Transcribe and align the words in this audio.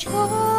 这 0.00 0.49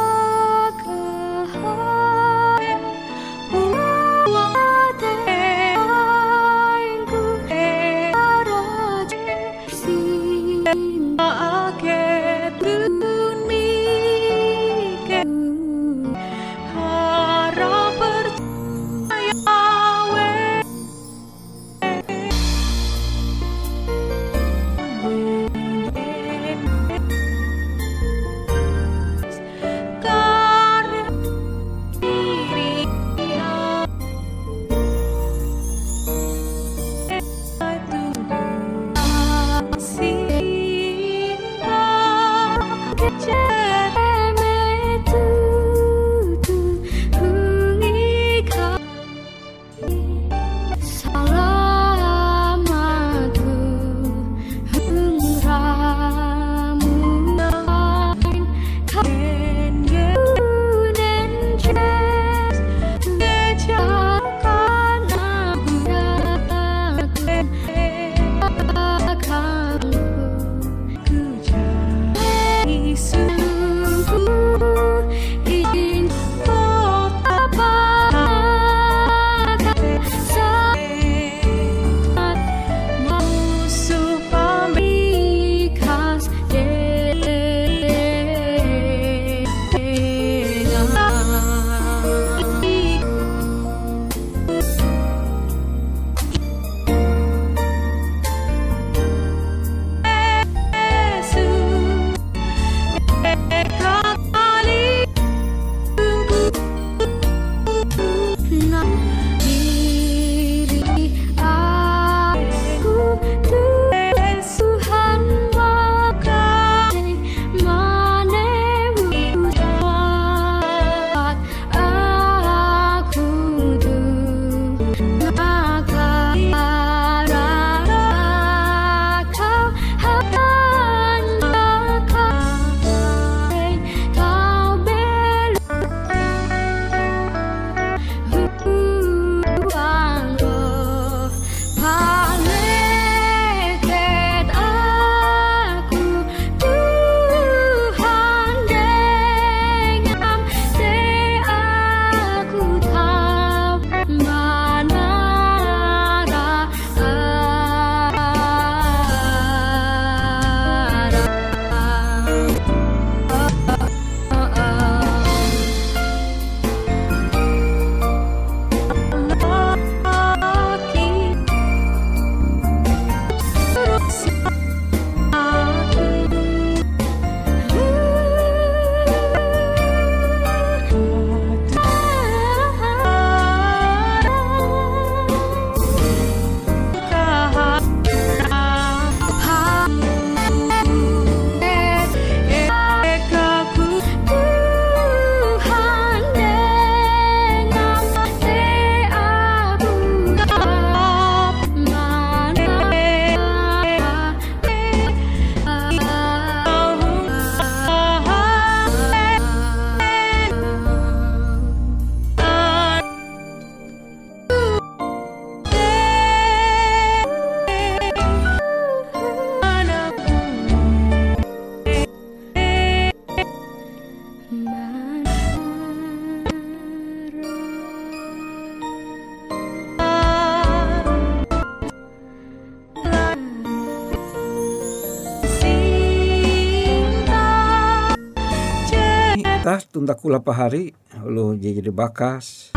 tah 240.01 240.17
tunta 240.17 240.17
kula 240.17 240.41
pahari 240.41 240.89
lu 241.29 241.53
jadi 241.53 241.93
bakas. 241.93 242.73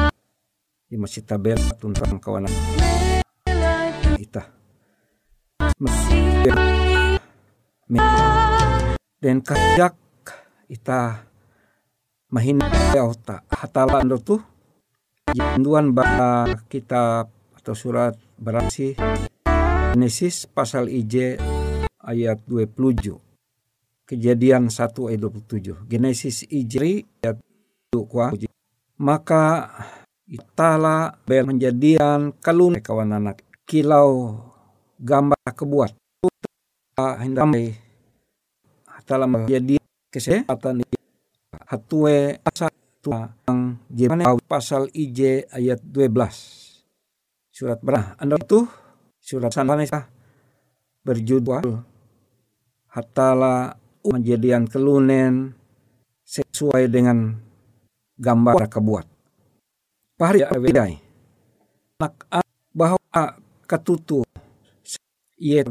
Di 0.85 1.00
masjid 1.00 1.25
tabel 1.25 1.56
tuntang 1.81 2.21
kawanan. 2.21 2.53
Kita. 4.21 4.44
Dan 9.25 9.41
kajak 9.41 9.97
ita 10.69 11.25
mahin 12.29 12.61
otak. 12.93 13.49
Hatalan 13.56 14.12
tuh 14.21 14.44
jenduan 15.32 15.97
ba 15.97 16.44
kitab 16.69 17.32
atau 17.56 17.73
surat 17.73 18.21
berasi 18.37 19.00
Genesis 19.97 20.44
pasal 20.44 20.93
IJ 20.93 21.41
ayat 22.05 22.44
27 22.44 23.33
Kejadian 24.04 24.68
1 24.68 25.08
ayat 25.08 25.20
27. 25.20 25.88
Genesis 25.88 26.44
Ijri 26.52 27.04
ayat 27.24 27.40
2 27.92 28.44
Maka 29.00 29.72
itala 30.28 31.16
bel 31.24 31.48
menjadian 31.48 32.36
kalun 32.38 32.76
kawan 32.80 33.16
anak 33.16 33.40
kilau 33.64 34.40
gambar 35.00 35.40
kebuat. 35.56 35.96
Hendamai 37.00 37.74
hatala 38.86 39.26
menjadi 39.26 39.76
kesehatan 40.08 40.86
hatue 41.66 42.38
pasal 42.40 42.70
yang 43.44 43.76
jemane 43.92 44.24
pasal 44.48 44.88
IJ 44.96 45.50
ayat 45.52 45.82
12 45.84 46.08
surat 47.52 47.78
berah 47.84 48.16
anda 48.16 48.40
itu 48.40 48.64
surat 49.20 49.52
sananesa 49.52 50.08
berjudul 51.04 51.84
hatala 52.88 53.76
menjadian 54.04 54.68
kelunen 54.68 55.56
sesuai 56.24 56.88
dengan 56.92 57.36
gambar 58.20 58.68
kebuat. 58.68 59.06
Pahari 60.20 60.44
bedai. 60.60 60.94
Nak 61.98 62.14
bahwa 62.74 62.98
ketutu 63.64 64.22
ia 65.40 65.64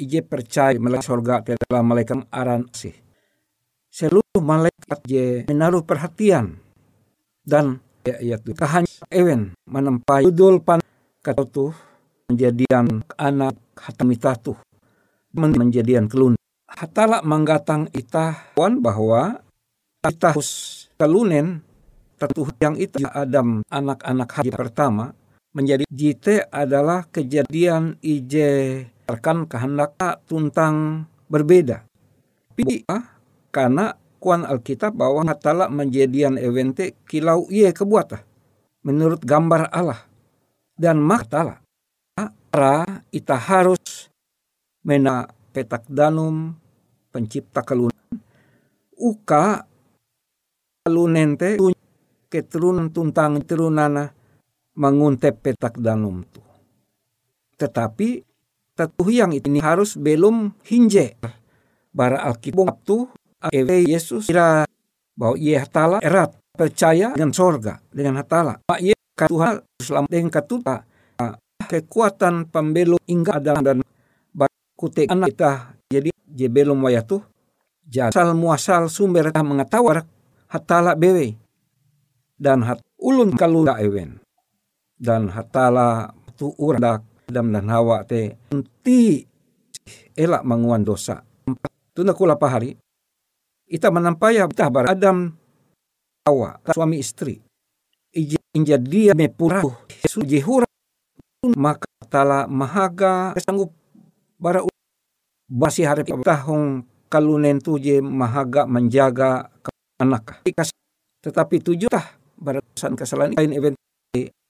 ije 0.00 0.20
percaya 0.24 0.80
malaikat 0.80 1.04
sorga 1.04 1.44
telah 1.44 1.84
malaikat 1.84 2.24
aran 2.32 2.64
sih. 2.72 2.96
Seluruh 3.90 4.40
malaikat 4.40 4.98
je 5.04 5.44
menaruh 5.50 5.84
perhatian 5.84 6.56
dan 7.44 7.82
ya, 8.06 8.16
ya 8.22 8.36
kahan 8.56 8.86
ewen 9.12 9.52
menempai 9.68 10.24
judul 10.24 10.62
pan 10.62 10.80
ketutu 11.20 11.74
menjadian 12.30 13.02
anak 13.18 13.58
hatamita 13.76 14.38
tuh 14.38 14.56
menjadian 15.34 16.06
kelun 16.06 16.39
hatala 16.80 17.20
manggatang 17.20 17.92
ita 17.92 18.56
wan 18.56 18.80
bahwa 18.80 19.44
ita 20.00 20.32
hus 20.32 20.88
kalunen 20.96 21.60
tetuh 22.16 22.48
yang 22.56 22.72
itu 22.80 23.04
Adam 23.04 23.60
anak-anak 23.68 24.28
haji 24.32 24.48
pertama 24.48 25.12
menjadi 25.52 25.84
jite 25.92 26.48
adalah 26.48 27.04
kejadian 27.12 28.00
ije 28.00 28.88
rekan 29.04 29.44
kehendak 29.44 29.92
tuntang 30.24 31.04
berbeda. 31.28 31.84
Tapi 32.56 32.88
karena 33.52 33.92
kuan 34.16 34.48
Alkitab 34.48 34.96
bahwa 34.96 35.20
hatala 35.28 35.68
menjadian 35.68 36.40
evente 36.40 36.96
kilau 37.04 37.44
iye 37.52 37.76
kebuat 37.76 38.24
menurut 38.80 39.20
gambar 39.20 39.68
Allah 39.68 40.00
dan 40.80 40.96
maktala 40.96 41.60
para 42.48 43.04
ita 43.12 43.36
harus 43.36 44.08
mena 44.80 45.28
petak 45.52 45.84
danum 45.88 46.56
pencipta 47.10 47.66
kelunan 47.66 48.00
uka 49.00 49.64
kalunen 50.84 51.40
te 51.40 51.56
keturunan 52.30 52.92
tuntang 52.92 53.40
turunana 53.42 54.12
menguntep 54.76 55.40
petak 55.40 55.80
danum 55.80 56.22
tu. 56.28 56.40
Tetapi 57.56 58.22
tetuh 58.76 59.10
yang 59.10 59.32
ini 59.34 59.58
harus 59.58 59.96
belum 59.98 60.54
hinje. 60.64 61.18
Bara 61.90 62.22
alkitab 62.30 62.86
tu 62.86 63.10
ewe 63.50 63.82
Yesus 63.88 64.30
kira 64.30 64.62
bahwa 65.18 65.34
ia 65.34 65.66
hatala 65.66 65.98
erat 66.00 66.38
percaya 66.54 67.12
dengan 67.16 67.34
sorga 67.34 67.82
dengan 67.90 68.22
hatala. 68.22 68.62
Pak 68.62 68.80
ia 68.80 68.94
Tuhan 69.26 69.60
selama 69.82 70.06
dengan 70.06 70.30
katuta 70.30 70.86
kekuatan 71.66 72.48
pembelum 72.48 73.02
hingga 73.04 73.36
ada 73.36 73.52
dan 73.60 73.84
kutek 74.80 75.12
anak 75.12 75.36
kita 75.36 75.76
jadi 76.30 76.46
je 76.46 76.54
belum 76.54 76.78
waya 76.86 77.02
tu 77.02 77.18
jasal 77.86 78.32
muasal 78.38 78.86
sumber 78.86 79.34
ta 79.34 79.42
mengatawar 79.42 80.06
hatala 80.46 80.94
bewe 80.94 81.34
dan 82.38 82.62
hat 82.62 82.80
ulun 82.98 83.34
kalunda 83.34 83.78
ewen 83.82 84.22
dan 85.00 85.28
hatala 85.32 86.14
tu 86.38 86.54
urdak 86.56 87.04
Adam 87.30 87.54
dan 87.54 87.70
Hawa 87.70 88.02
te 88.02 88.34
enti 88.50 89.22
elak 90.18 90.42
menguan 90.42 90.82
dosa. 90.82 91.22
Tuna 91.94 92.10
kula 92.10 92.34
pahari. 92.34 92.74
Ita 93.70 93.86
menampaya 93.94 94.50
kita 94.50 94.66
bar 94.66 94.90
Adam 94.90 95.30
Hawa 96.26 96.58
suami 96.74 96.98
istri. 96.98 97.38
Inja 98.50 98.74
dia 98.82 99.14
me 99.14 99.30
purahu 99.30 99.70
jehura 100.26 100.66
maka 101.54 101.86
tala 102.10 102.50
mahaga 102.50 103.30
sanggup 103.38 103.70
bara 104.34 104.66
basi 105.50 105.82
hari 105.82 106.06
tahun 106.06 106.86
kalunen 107.10 107.58
tu 107.58 107.74
je 107.82 107.98
mahaga 107.98 108.70
menjaga 108.70 109.50
anak. 109.98 110.46
Tetapi 111.20 111.56
tujuh 111.58 111.90
tah 111.90 112.16
barasan 112.38 112.94
kesalahan 112.94 113.34
lain 113.36 113.52
event 113.52 113.76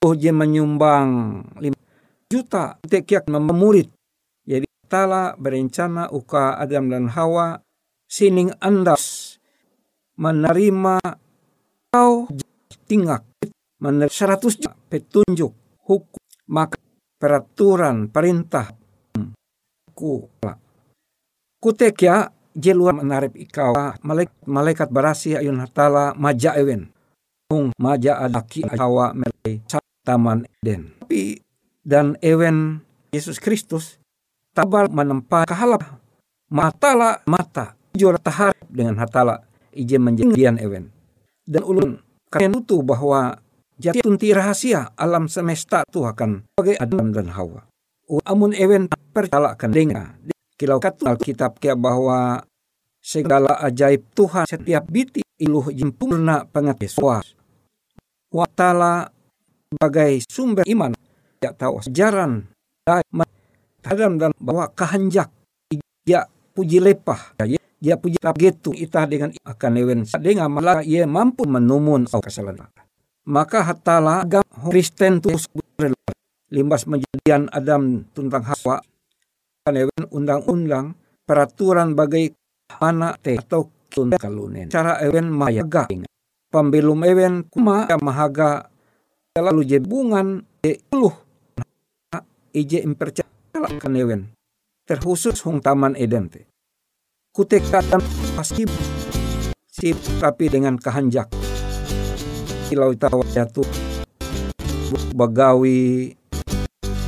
oh 0.05 0.15
je 0.15 0.31
menyumbang 0.31 1.41
lima 1.59 1.81
juta 2.29 2.77
tekiak 2.85 3.27
memurid. 3.33 3.89
Jadi 4.45 4.69
tala 4.87 5.35
berencana 5.41 6.13
uka 6.13 6.61
Adam 6.61 6.93
dan 6.93 7.09
Hawa 7.11 7.59
sining 8.07 8.53
andas 8.61 9.37
menerima 10.21 11.01
kau 11.91 12.29
tinggal 12.85 13.25
menerima 13.81 14.13
seratus 14.13 14.61
petunjuk 14.93 15.51
hukum. 15.89 16.21
Maka 16.51 16.83
peraturan 17.19 18.11
perintah 18.11 18.75
ku 19.95 20.27
kutek 21.61 21.95
ya 22.03 22.33
jeluar 22.57 22.97
menarip 22.97 23.37
ikau. 23.37 23.77
Malaikat 24.03 24.35
malaikat 24.49 24.89
barasi 24.91 25.37
ayun 25.39 25.61
hatala 25.61 26.17
maja 26.17 26.57
ewen. 26.57 26.91
Hung 27.53 27.71
maja 27.77 28.19
adaki 28.19 28.65
hawa 28.75 29.13
melai 29.13 29.61
taman 30.03 30.49
Eden. 30.65 30.97
Tapi 31.05 31.45
dan 31.85 32.17
ewen 32.25 32.81
Yesus 33.13 33.39
Kristus 33.39 34.01
tabal 34.57 34.89
menempa 34.91 35.45
kahalap 35.45 36.01
matala 36.51 37.21
mata. 37.29 37.77
Juara 37.91 38.23
tahar 38.23 38.55
dengan 38.71 38.95
hatala 39.03 39.43
ije 39.75 39.99
menjadian 39.99 40.63
ewen. 40.63 40.95
Dan 41.43 41.67
ulun 41.67 41.99
kalian 42.31 42.63
utuh 42.63 42.87
bahwa 42.87 43.35
jati 43.83 43.99
tunti 43.99 44.31
rahasia 44.31 44.95
alam 44.95 45.27
semesta 45.27 45.83
tu 45.91 46.07
akan 46.07 46.47
sebagai 46.55 46.79
Adam 46.79 47.11
dan 47.11 47.35
Hawa. 47.35 47.67
Amun 48.31 48.55
ewen 48.55 48.87
percalakan 49.11 49.71
dengar 49.75 50.15
kilau 50.61 50.77
katu 50.77 51.09
Alkitab 51.09 51.57
kia 51.57 51.73
bahwa 51.73 52.45
segala 53.01 53.57
ajaib 53.65 54.05
Tuhan 54.13 54.45
setiap 54.45 54.85
biti 54.85 55.25
iluh 55.41 55.73
jempurna 55.73 56.45
pengetahuan. 56.45 57.25
Watala 58.29 59.09
sebagai 59.73 60.21
sumber 60.29 60.69
iman. 60.69 60.93
Tidak 61.41 61.57
tahu 61.57 61.81
sejaran. 61.81 62.45
Adam 63.81 64.21
dan 64.21 64.37
bahwa 64.37 64.69
kehanjak 64.77 65.33
ya 66.05 66.29
puji 66.53 66.85
lepah. 66.85 67.41
Ya 67.41 67.57
dia 67.81 67.97
puji 67.97 68.21
gitu. 68.21 68.77
Ita 68.77 69.09
dengan 69.09 69.33
akan 69.41 69.73
ewen 69.81 70.05
dengan 70.21 70.53
malah 70.53 70.85
ia 70.85 71.09
mampu 71.09 71.49
menumun 71.49 72.05
kesalahan. 72.05 72.69
Maka 73.25 73.65
hatala 73.65 74.29
agam 74.29 74.45
Kristen 74.69 75.25
tu 75.25 75.33
limbas 76.53 76.85
menjadian 76.85 77.49
Adam 77.49 78.05
tentang 78.13 78.45
Hawa 78.45 78.85
kan 79.71 79.79
ewen 79.79 80.05
undang-undang 80.11 80.99
peraturan 81.23 81.95
bagai 81.95 82.35
mana 82.83 83.15
te 83.15 83.39
atau 83.39 83.71
kun 83.87 84.11
kalunen. 84.19 84.67
Cara 84.67 84.99
ewen 84.99 85.31
mayaga 85.31 85.87
pembelum 86.51 87.07
ewen 87.07 87.47
kuma 87.47 87.87
mahaga. 88.03 88.67
Lalu 89.39 89.63
jebungan 89.63 90.43
de 90.59 90.83
uluh 90.91 91.15
ije 92.51 92.83
impercaya 92.83 93.31
kan 93.79 93.95
ewen. 93.95 94.35
Terkhusus 94.91 95.39
hong 95.47 95.63
taman 95.63 95.95
Eden 95.95 96.27
te 96.27 96.51
kutekatan 97.31 98.03
pasti 98.35 98.67
si 99.71 99.95
tapi 100.19 100.51
dengan 100.51 100.75
kehanjak. 100.75 101.31
Kilau 102.67 102.91
tawa 102.99 103.23
jatuh. 103.31 103.67
Bagawi 105.15 106.19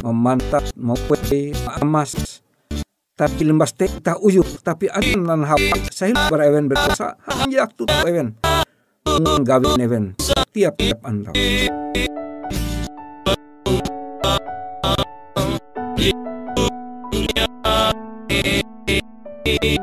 memantap 0.07 0.63
mau 0.79 0.95
emas 1.83 2.43
tapi 3.13 3.45
lembas 3.45 3.77
te 3.77 3.87
ta 4.01 4.17
uyuk 4.17 4.65
tapi 4.65 4.89
adan 4.89 5.29
nan 5.29 5.45
hawa 5.45 5.77
sahil 5.93 6.17
ewen 6.17 6.69
berdosa. 6.73 7.21
Hanya 7.29 7.69
tu 7.69 7.85
ewen 8.09 8.41
gawin 9.45 9.81
ewen 9.81 10.05
tiap-tiap 10.53 11.05
anda 11.05 11.33
Kau 19.53 19.82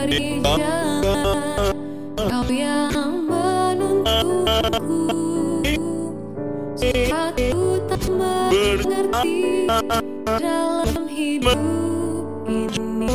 Kau 0.00 0.08
yang 2.48 3.20
menuntunku 3.28 4.00
tak 7.84 8.08
mengerti 8.08 9.68
Dalam 10.24 11.04
hidup 11.04 11.60
ini 12.48 13.12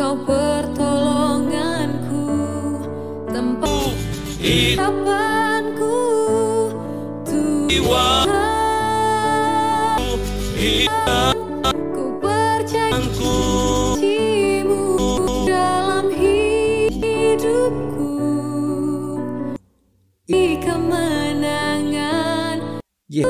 Engkau 0.00 0.16
pertolonganku. 0.24 2.24
Tempat 3.28 3.92
harapanku 4.80 6.00
Tuhan 7.28 8.24
Ku 11.92 12.16
percaya 12.16 12.96
janjimu 12.96 14.96
dalam 15.44 16.08
hidupku. 16.96 18.16
Di 20.24 20.56
kemenangan 20.64 22.56
Ye 23.04 23.28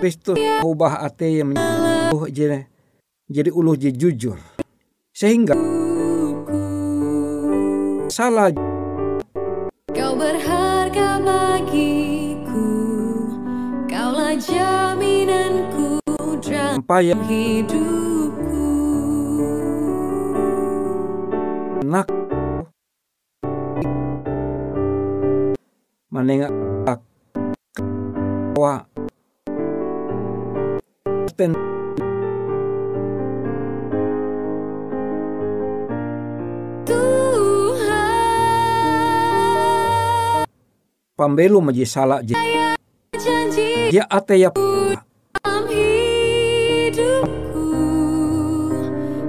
Kristus 0.00 0.40
ubah 0.64 1.04
ate 1.04 1.44
yang 1.44 1.52
menjadi 1.52 2.32
jadi 2.32 2.58
jadi 3.28 3.50
uluh 3.52 3.76
je 3.76 3.92
jujur. 3.92 4.40
Sehingga 5.12 5.52
salah. 8.08 8.48
Kau 9.92 10.16
berharga 10.16 11.20
bagiku 11.20 12.64
Kaulah 13.84 14.40
jaminanku 14.40 16.00
dalam 16.48 16.80
sampai 16.80 17.12
hidupku 17.28 18.64
nak. 21.84 22.08
Manenga 26.08 26.48
wa 28.56 28.89
ten 31.32 31.52
Tuhan. 39.10 40.44
Pambelu 41.16 41.58
maji 41.60 41.84
salah 41.84 42.20
je. 42.24 42.34
Janji 43.14 43.90
dia 43.92 44.04
ate 44.08 44.34
ya. 44.40 44.50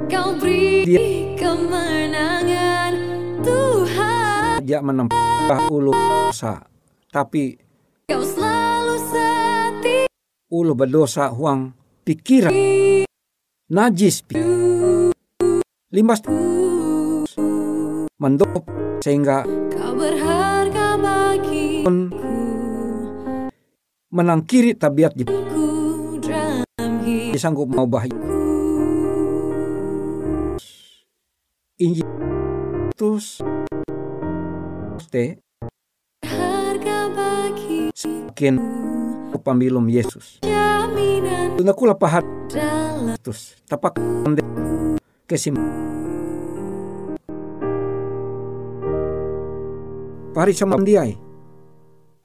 Kau 0.08 0.30
beri 0.38 0.84
Dia- 0.88 1.36
kemenangan 1.36 2.94
Tuhan. 3.42 4.60
Dia 4.64 4.80
menempah 4.80 5.62
ulu 5.68 5.92
dosa. 5.92 6.64
Tapi 7.12 7.60
Kau 8.08 8.24
selalu 8.24 8.96
setia 9.12 10.08
ulu 10.48 10.72
berdosa 10.72 11.28
huang 11.28 11.76
pikiran. 12.04 12.54
Najis 13.72 14.26
pi. 14.26 14.38
Limbas 15.92 16.24
mendop 18.22 18.64
sehingga 19.02 19.44
Kau 19.74 19.98
berharga 19.98 20.96
bagiku. 21.02 21.90
menangkiri 24.14 24.78
tabiat 24.78 25.18
di 25.18 25.26
disanggup 27.34 27.72
mau 27.72 27.90
bahaya 27.90 28.14
Injil 31.82 32.06
Kristus. 32.94 33.42
Te. 35.10 35.42
Harga 36.22 37.10
bagi 37.10 37.90
semakin 37.98 38.56
pambilum 39.42 39.90
Yesus. 39.90 40.38
Jaminan 41.62 41.78
Tuna 41.78 41.78
kula 41.78 41.94
pahat 41.94 42.26
Kristus. 43.22 43.54
Tapak 43.70 43.94
kesim. 45.30 45.56
Pari 50.34 50.54
sama 50.58 50.82
diay. 50.82 51.14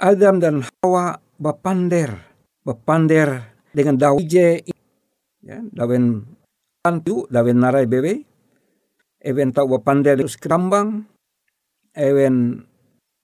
Adam 0.01 0.41
dan 0.41 0.65
Hawa 0.81 1.21
bapander, 1.41 2.17
bapander 2.65 3.57
dengan 3.73 3.97
daun 3.97 4.25
je, 4.29 4.61
ya, 5.41 5.59
dawen 5.73 6.21
antu, 6.85 7.25
dawen 7.33 7.61
narai 7.61 7.89
bebe, 7.89 8.25
ewen 9.25 9.57
tau 9.57 9.67
bapander 9.73 10.21
terus 10.21 10.37
kerambang, 10.37 11.09
ewen 11.97 12.69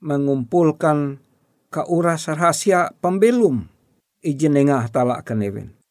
mengumpulkan 0.00 1.20
kauras 1.68 2.26
rahasia 2.32 2.96
pembelum 3.04 3.68
izin 4.24 4.56
dengar 4.56 4.88
talak 4.88 5.28
ewen. 5.28 5.81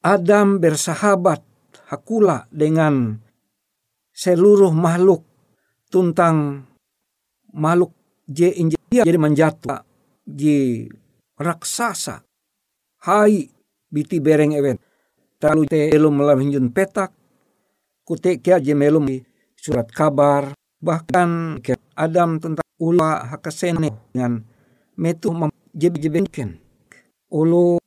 Adam 0.00 0.56
bersahabat 0.56 1.44
hakula 1.92 2.48
dengan 2.48 3.20
seluruh 4.16 4.72
makhluk 4.72 5.28
tuntang 5.92 6.64
makhluk 7.52 7.92
je 8.24 8.48
dia 8.88 9.04
jadi 9.04 9.20
menjatuh 9.20 9.84
ji 10.24 10.88
raksasa. 11.36 12.24
Hai 13.04 13.52
biti 13.92 14.24
bereng 14.24 14.56
ewen 14.56 14.80
talu 15.36 15.68
te 15.68 15.92
elum 15.92 16.16
melam 16.16 16.40
petak 16.72 17.12
kute 18.00 18.40
kia 18.40 18.56
je 18.56 18.72
melum 18.72 19.04
surat 19.52 19.88
kabar. 19.92 20.56
Bahkan 20.80 21.60
ke 21.60 21.76
Adam 21.92 22.40
tentang 22.40 22.64
ula 22.80 23.28
hakasene 23.28 23.92
dengan 24.16 24.40
metu 24.96 25.28
jeb 25.76 26.00
jebenken 26.00 26.56
ulu 27.28 27.79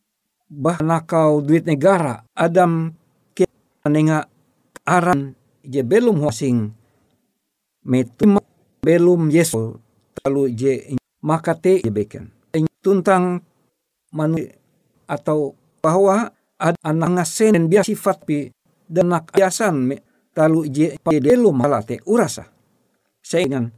bah 0.53 0.77
nakau 0.85 1.41
duit 1.41 1.65
negara 1.65 2.21
Adam 2.37 2.93
ke 3.33 3.49
menenga 3.81 4.29
aran 4.85 5.33
je 5.65 5.81
belum 5.81 6.21
hosing 6.21 6.69
metu 7.81 8.37
belum 8.85 9.33
yesu 9.33 9.81
lalu 10.21 10.53
je 10.53 10.73
maka 11.23 11.55
te 11.55 11.79
je 11.81 11.89
beken. 11.89 12.29
Tuntang 12.83 13.39
manu 14.11 14.43
atau 15.07 15.55
bahwa 15.79 16.29
ada 16.59 16.77
anak 16.83 17.09
ngasen 17.15 17.71
biasa 17.71 17.87
sifat 17.87 18.17
pi 18.27 18.51
dan 18.85 19.07
nak 19.07 19.31
biasan 19.31 19.95
talu 20.35 20.67
je 20.67 20.99
belum 21.03 21.63
halate 21.63 22.03
urasa. 22.05 22.43
Dengan 23.23 23.71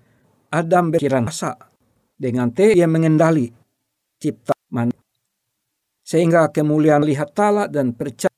Adam 0.50 0.90
berpikiran 0.90 1.30
asa 1.30 1.54
dengan 2.18 2.50
te 2.50 2.74
yang 2.74 2.90
mengendali 2.90 3.46
cipta 4.18 4.58
man 4.74 4.90
sehingga 6.06 6.54
kemuliaan 6.54 7.02
lihat 7.02 7.34
tala 7.34 7.66
dan 7.66 7.98
percaya 7.98 8.30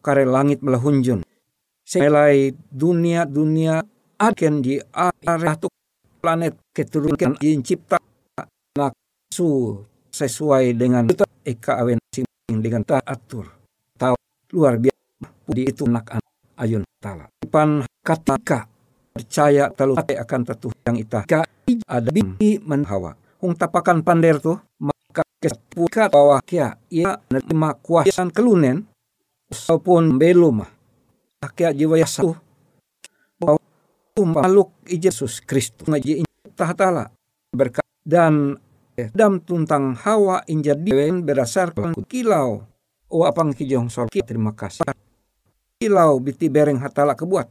kare 0.00 0.24
langit 0.24 0.64
melahunjun. 0.64 1.20
Selai 1.84 2.56
dunia 2.72 3.28
dunia 3.28 3.84
akan 4.16 4.64
di 4.64 4.80
area 5.24 5.54
planet 6.18 6.56
keturunan 6.72 7.36
yang 7.38 7.60
cipta 7.60 8.00
nak 8.80 8.96
su 9.28 9.76
sesuai 10.08 10.72
dengan 10.72 11.04
eka 11.44 11.84
awen 11.84 12.00
dengan 12.48 12.82
tak 12.82 13.04
atur. 13.04 13.44
Tahu 14.00 14.16
luar 14.56 14.80
biasa. 14.80 15.28
Di 15.48 15.62
itu 15.68 15.84
nak 15.84 16.16
ayun 16.56 16.84
tala. 17.00 17.28
Pan 17.48 17.84
katika 18.00 18.68
percaya 19.12 19.68
terlalu 19.72 20.00
akan 20.00 20.40
tertuh 20.44 20.72
yang 20.88 20.96
ita 20.96 21.20
ada 21.84 22.08
bibi 22.08 22.60
menhawa. 22.64 23.16
Hung 23.38 23.54
tapakan 23.54 24.02
pander 24.02 24.40
tu 24.40 24.56
maka 25.38 25.54
kepuka 25.54 26.10
bahwa 26.10 26.42
kia 26.42 26.74
ia 26.90 27.22
menerima 27.30 27.78
kuasaan 27.78 28.34
kelunen 28.34 28.90
ataupun 29.54 30.18
belum. 30.18 30.66
Kia 31.54 31.70
jiwa 31.70 31.94
yasu 31.94 32.34
bahwa 33.38 33.62
makhluk 34.18 34.74
Yesus 34.90 35.38
Kristus 35.38 35.86
ngaji 35.86 36.26
tahtala 36.58 37.14
berkat 37.54 37.86
dan 38.02 38.58
dam 39.14 39.38
tuntang 39.38 39.94
hawa 39.94 40.42
injadiwen 40.50 41.22
berdasarkan 41.22 41.94
kilau. 42.10 42.66
O 43.08 43.24
apang 43.24 43.54
kijong 43.54 43.88
sol 43.88 44.10
terima 44.10 44.52
kasih. 44.52 44.84
Kilau 45.78 46.18
biti 46.20 46.50
bereng 46.50 46.82
hatala 46.82 47.14
kebuat. 47.14 47.48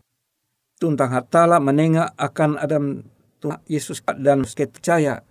Tuntang 0.78 1.10
hatala 1.10 1.58
menengah 1.58 2.14
akan 2.14 2.62
Adam 2.62 3.02
Tuhan 3.42 3.64
Yesus 3.66 4.04
dan 4.06 4.46
percaya 4.46 5.26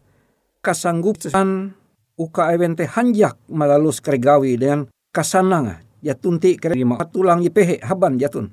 kasanggupan 0.67 1.79
uka 2.17 2.53
evente 2.53 2.89
hanjak 2.89 3.37
melalus 3.53 4.01
keregawi 4.01 4.57
dengan 4.57 4.89
kasananga 5.13 5.85
ya 6.01 6.17
tunti 6.17 6.57
kerima 6.57 7.01
tulang 7.09 7.45
pehe 7.53 7.81
haban 7.85 8.17
jatun. 8.17 8.53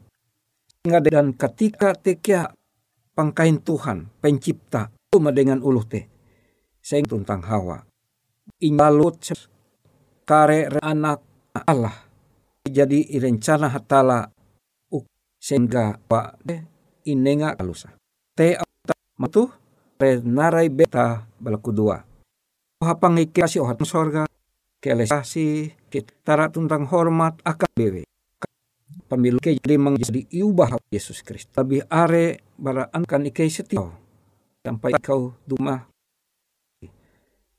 Hingga 0.83 0.99
dan 1.07 1.31
ketika 1.31 1.95
tekia 1.95 2.51
pangkain 3.15 3.63
Tuhan 3.63 4.11
pencipta 4.19 4.91
cuma 5.15 5.31
dengan 5.31 5.63
uluh 5.63 5.87
teh 5.87 6.03
saya 6.83 7.07
tuntang 7.07 7.39
hawa. 7.47 7.87
Ingalut 8.59 9.15
kare 10.27 10.67
anak 10.83 11.23
Allah 11.55 11.95
jadi 12.67 13.07
rencana 13.19 13.71
hatala 13.71 14.27
sehingga 15.39 15.99
pak 16.07 16.39
inenga 17.03 17.55
kalusa. 17.55 17.95
Te 18.35 18.59
matu 19.15 19.47
re 19.99 20.19
narai 20.19 20.67
beta 20.67 21.27
balaku 21.39 21.71
dua 21.71 22.12
hapang 22.83 23.17
ikasi 23.17 23.57
ohat 23.63 23.79
sorga. 23.87 24.27
Kelesasi 24.83 25.71
kitara 25.87 26.51
tuntang 26.51 26.83
hormat 26.91 27.39
akan 27.47 27.71
bewe 27.71 28.03
pemilu 29.13 29.37
ke 29.37 29.53
jadi 29.53 29.77
menjadi 29.77 30.25
iubah 30.33 30.81
Yesus 30.89 31.21
Kristus. 31.21 31.53
Lebih 31.53 31.85
are 31.93 32.41
bara 32.57 32.89
kan 32.89 33.21
ikai 33.21 33.49
setia. 33.53 33.85
Sampai 34.65 34.97
kau 34.97 35.37
duma 35.45 35.85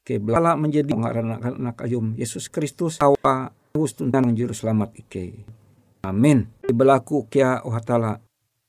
ke 0.04 0.18
belala 0.20 0.58
menjadi 0.58 0.90
pengarana 0.92 1.38
anak 1.40 1.86
ayum 1.86 2.18
Yesus 2.18 2.50
Kristus. 2.50 2.98
Awa 2.98 3.54
terus 3.70 3.94
tuntang 3.94 4.34
juru 4.34 4.50
selamat 4.50 4.98
ike 4.98 5.46
amin. 6.02 6.50
Belaku 6.66 7.30
kia 7.30 7.62
ohatala 7.62 8.18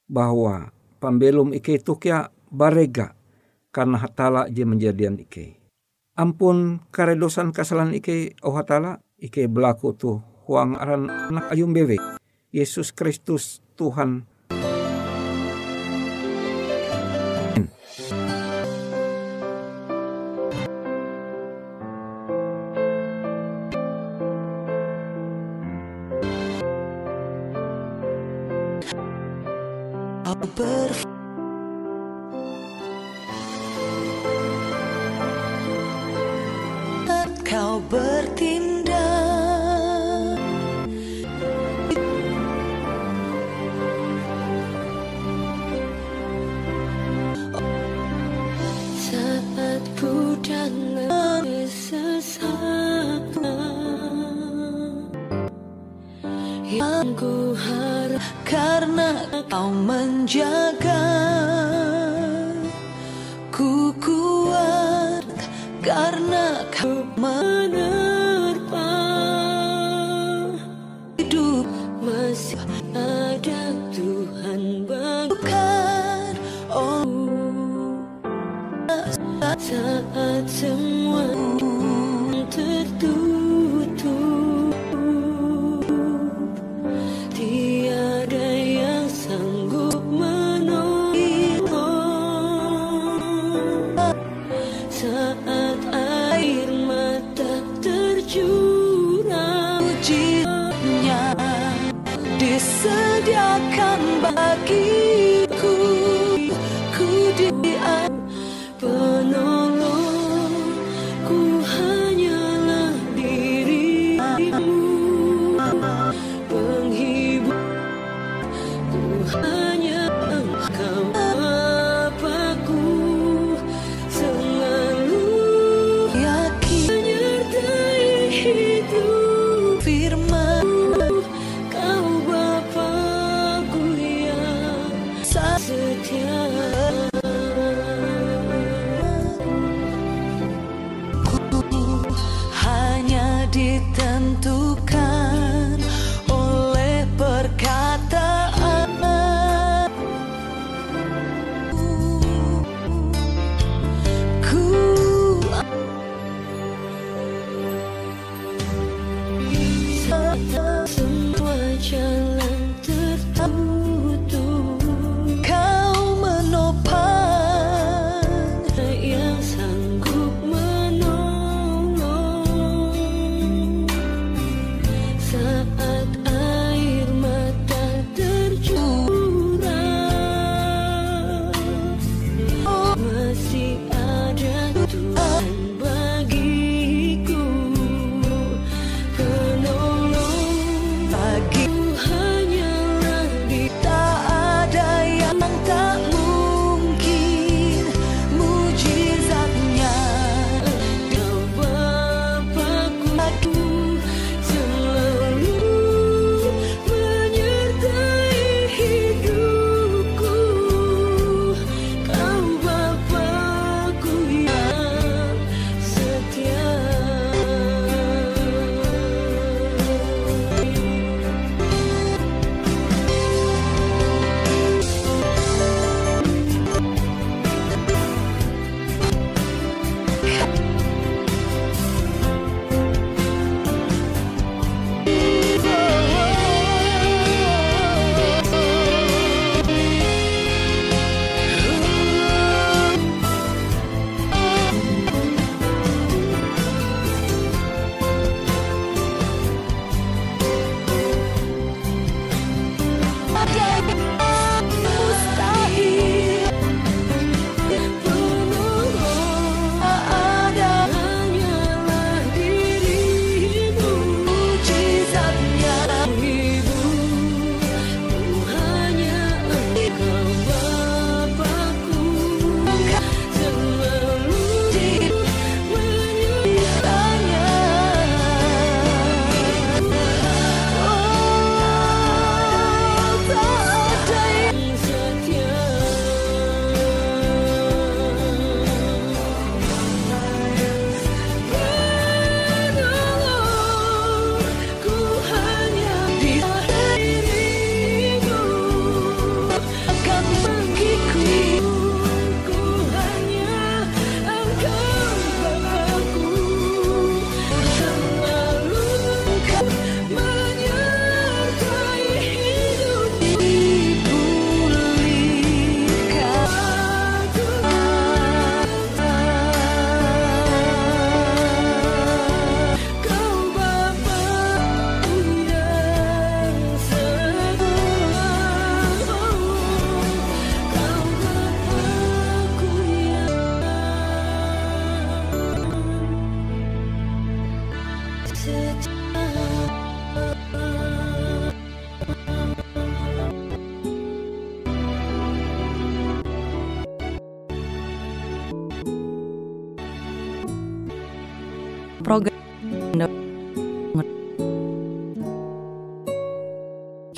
bahwa 0.05 0.69
pembelum 1.01 1.57
ike 1.57 1.81
itu 1.81 1.97
kia 1.97 2.29
barega. 2.53 3.17
Karena 3.75 3.99
hatala 3.99 4.47
je 4.47 4.63
menjadian 4.63 5.19
ike 5.19 5.64
ampun 6.15 6.81
karedosan 6.89 7.51
kesalahan 7.51 7.93
ike 7.95 8.39
ohatala 8.41 9.03
ike 9.19 9.47
belaku 9.51 9.95
tu. 9.95 10.11
Huang 10.45 10.77
aran 10.77 11.09
anak 11.09 11.49
ayum 11.49 11.73
bewe 11.73 11.97
Yesus 12.53 12.93
Kristus 12.93 13.65
Tuhan 13.73 14.29
Ku 63.55 63.95
kuat 64.03 65.31
karena 65.79 66.67
kau 66.75 67.07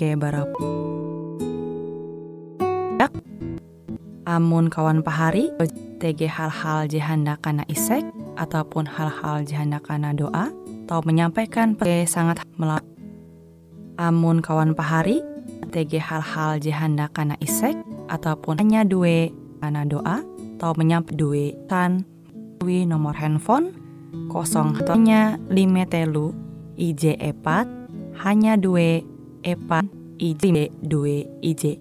ke 0.08 0.16
barap. 0.16 0.48
Yak, 2.96 3.12
amun 4.24 4.72
kawan 4.72 5.04
pahari, 5.04 5.52
TG 6.00 6.32
hal-hal 6.32 6.88
jihanda 6.88 7.36
kana 7.44 7.68
isek 7.68 8.08
ataupun 8.40 8.88
hal-hal 8.88 9.44
jihanda 9.44 9.84
kana 9.84 10.16
doa, 10.16 10.48
atau 10.88 11.04
menyampaikan 11.04 11.76
pe 11.76 12.08
sangat 12.08 12.40
melak. 12.56 12.88
Amun 14.00 14.40
kawan 14.40 14.72
pahari, 14.72 15.20
TG 15.76 16.00
hal-hal 16.00 16.64
jihanda 16.64 17.12
kana 17.12 17.36
isek 17.44 17.76
ataupun 18.08 18.64
hanya 18.64 18.88
dua 18.88 19.28
kana 19.60 19.84
doa, 19.84 20.24
atau 20.56 20.72
menyampaikan 20.80 21.20
dua 21.20 21.52
tan 21.68 22.08
nomor 22.64 23.16
handphone 23.16 23.72
kosong 24.28 24.76
hanya 24.92 25.40
lima 25.48 25.88
telu 25.88 26.36
IJ 26.76 27.16
epat 27.16 27.64
hanya 28.28 28.60
dua 28.60 29.00
epat 29.46 29.97
IJ 30.18 30.74
dua 30.82 31.26
IJ 31.46 31.78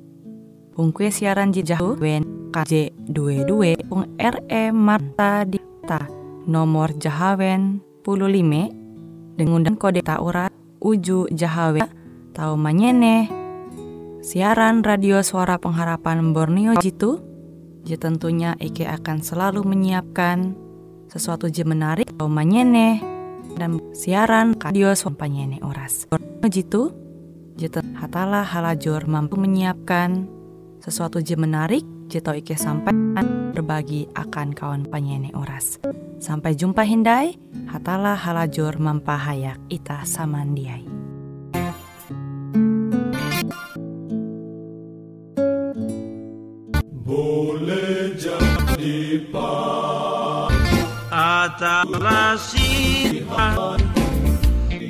Pungkue 0.76 1.08
siaran 1.08 1.56
jejauh 1.56 1.96
wen 1.96 2.52
KJ 2.52 2.92
dua 3.08 3.48
dua 3.48 3.72
pung 3.88 4.04
RE 4.20 4.64
Marta 4.76 5.48
Dita 5.48 6.04
nomor 6.46 6.94
Jahawen 6.96 7.80
puluh 8.06 8.30
lima. 8.30 8.70
Dengan 9.36 9.66
dan 9.66 9.76
kode 9.76 10.00
taurat 10.00 10.54
uju 10.80 11.28
Jahawe 11.32 11.84
tahu 12.32 12.54
manyene. 12.56 13.28
Siaran 14.24 14.80
radio 14.80 15.20
suara 15.20 15.60
pengharapan 15.60 16.32
Borneo 16.32 16.72
jitu. 16.76 17.20
Je 17.86 17.94
tentunya 18.00 18.58
Ike 18.58 18.84
akan 18.84 19.22
selalu 19.22 19.62
menyiapkan 19.62 20.56
sesuatu 21.12 21.48
je 21.52 21.62
menarik. 21.64 22.08
Atau 22.12 22.28
manyene. 22.28 23.02
Dan 23.56 23.80
siaran 23.94 24.56
radio 24.58 24.92
sompanyene 24.92 25.62
oras. 25.64 26.04
Jitu, 26.46 26.94
jeta 27.56 27.80
hatala 27.96 28.44
halajur 28.44 29.08
mampu 29.08 29.40
menyiapkan 29.40 30.28
sesuatu 30.84 31.24
je 31.24 31.40
menarik 31.40 31.82
jeto 32.06 32.36
ike 32.36 32.54
sampai 32.54 32.92
berbagi 33.56 34.06
akan 34.12 34.52
kawan 34.52 34.84
panyene 34.84 35.32
oras. 35.32 35.80
Sampai 36.20 36.52
jumpa 36.52 36.84
hindai, 36.84 37.40
hatala 37.68 38.12
halajur 38.12 38.76
mampahayak 38.76 39.56
ita 39.72 40.04
samandiai. 40.04 40.84
Boleh 47.06 48.12
jadi 48.20 49.24
pak 49.32 49.86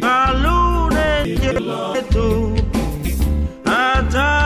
Lalu 0.07 0.56
itu 1.35 2.29
Atala 3.67 4.46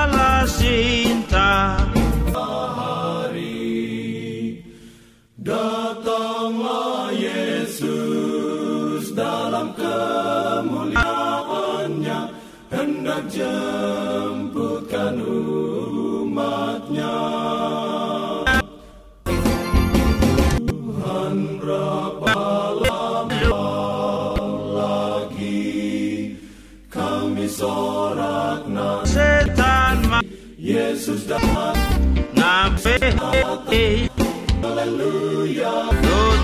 Yesus 30.60 31.24
datang 31.24 31.72
Nabe 32.36 33.00
Haleluya 34.60 35.88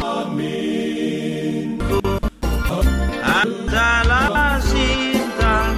Amin 0.01 1.77
Atala 3.21 4.57
cinta 4.65 5.77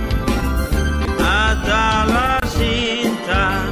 cinta 2.46 3.66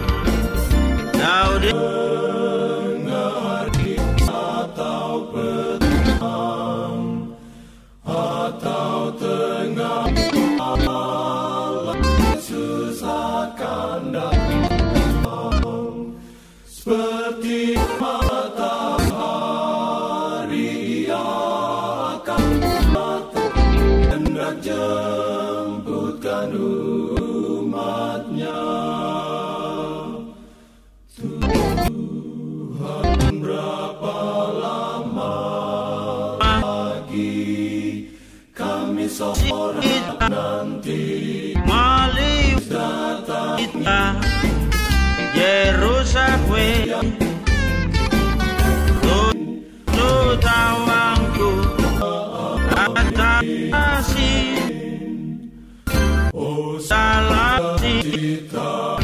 Oh 56.37 56.77
Salah 56.77 57.81
kita 57.81 59.01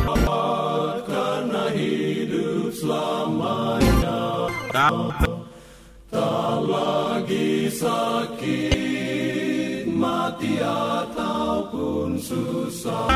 karena 1.08 1.64
hidup 1.72 2.68
selamanya 2.76 4.52
Kau 4.68 5.08
tak 6.12 6.56
lagi 6.68 7.72
sakit 7.72 8.68
mati 9.88 10.60
ataupun 10.60 12.20
susah 12.20 13.08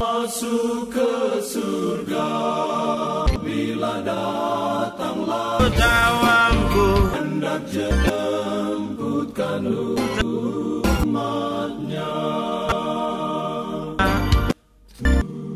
masuk 0.00 0.88
ke 0.88 1.44
surga 1.44 2.32
bila 3.44 4.00
datanglah 4.00 5.60
tawangku 5.76 6.88
hendak 7.12 7.60
jemputkan 7.68 9.68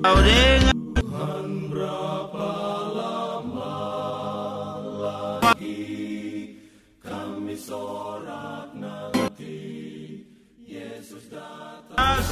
Tuhan 0.09 1.69
berapa 1.69 2.53
lama 2.97 3.77
lagi 4.89 6.57
kami 7.05 7.53
sorak 7.53 8.73
nanti 8.73 10.25
Yesus 10.65 11.29
datang 11.29 12.25